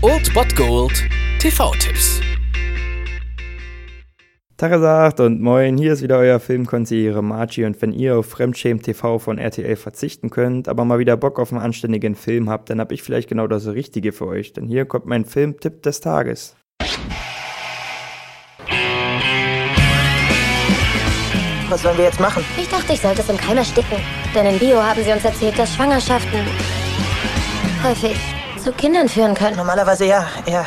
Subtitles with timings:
[0.00, 1.04] Old Bot Gold
[1.40, 2.22] TV-Tipps.
[4.56, 9.18] Tagesagt und moin, hier ist wieder euer Filmkonsigliere Margie und wenn ihr auf Fremdschämen TV
[9.18, 12.92] von RTL verzichten könnt, aber mal wieder Bock auf einen anständigen Film habt, dann hab
[12.92, 16.56] ich vielleicht genau das Richtige für euch, denn hier kommt mein Filmtipp des Tages.
[21.68, 22.42] Was sollen wir jetzt machen?
[22.56, 23.98] Ich dachte, ich sollte es im Keim ersticken.
[24.34, 26.40] Denn in Bio haben sie uns erzählt, dass Schwangerschaften
[27.82, 28.35] häufig
[28.66, 29.56] zu Kindern führen können.
[29.56, 30.66] Normalerweise ja, ja.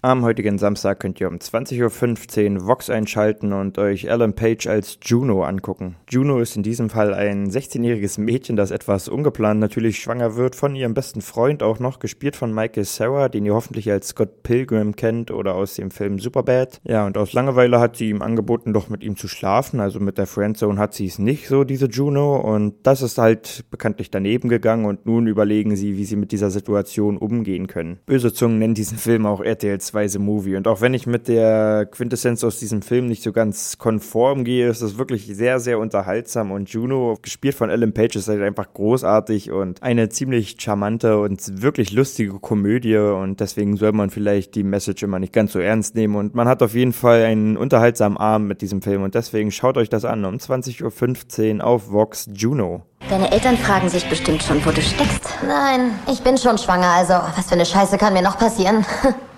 [0.00, 4.96] Am heutigen Samstag könnt ihr um 20.15 Uhr Vox einschalten und euch Ellen Page als
[5.02, 5.96] Juno angucken.
[6.08, 10.76] Juno ist in diesem Fall ein 16-jähriges Mädchen, das etwas ungeplant natürlich schwanger wird von
[10.76, 14.94] ihrem besten Freund, auch noch gespielt von Michael Sarah, den ihr hoffentlich als Scott Pilgrim
[14.94, 16.80] kennt oder aus dem Film Superbad.
[16.84, 20.16] Ja, und aus Langeweile hat sie ihm angeboten, doch mit ihm zu schlafen, also mit
[20.16, 24.48] der Friendzone hat sie es nicht so, diese Juno, und das ist halt bekanntlich daneben
[24.48, 27.98] gegangen und nun überlegen sie, wie sie mit dieser Situation umgehen können.
[28.06, 30.56] Böse Zungen nennen diesen Film auch RTL 2 Movie.
[30.56, 34.68] Und auch wenn ich mit der Quintessenz aus diesem Film nicht so ganz konform gehe,
[34.68, 36.50] ist es wirklich sehr, sehr unterhaltsam.
[36.50, 41.62] Und Juno, gespielt von Ellen Page, ist halt einfach großartig und eine ziemlich charmante und
[41.62, 42.96] wirklich lustige Komödie.
[42.96, 46.16] Und deswegen soll man vielleicht die Message immer nicht ganz so ernst nehmen.
[46.16, 49.02] Und man hat auf jeden Fall einen unterhaltsamen Abend mit diesem Film.
[49.02, 52.82] Und deswegen schaut euch das an um 20.15 Uhr auf Vox Juno.
[53.08, 55.30] Deine Eltern fragen sich bestimmt schon, wo du steckst.
[55.46, 58.84] Nein, ich bin schon schwanger, also was für eine Scheiße kann mir noch passieren?